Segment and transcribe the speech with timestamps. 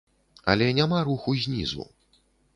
[0.53, 1.89] Але няма руху знізу.